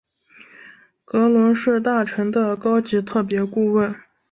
[1.05, 3.93] 格伦是大臣的高级特别顾问。